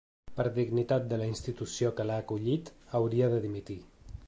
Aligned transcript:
Per 0.37 0.45
dignitat 0.53 1.05
de 1.11 1.19
la 1.23 1.27
institució 1.33 1.93
que 1.99 2.07
l'ha 2.11 2.17
acollit 2.25 2.75
hauria 3.01 3.31
de 3.35 3.43
dimitir. 3.47 3.77